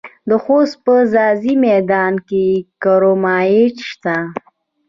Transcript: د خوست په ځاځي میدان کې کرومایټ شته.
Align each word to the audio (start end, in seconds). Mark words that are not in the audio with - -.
د 0.29 0.31
خوست 0.43 0.75
په 0.85 0.95
ځاځي 1.13 1.53
میدان 1.65 2.13
کې 2.27 2.45
کرومایټ 2.83 3.75
شته. 3.89 4.15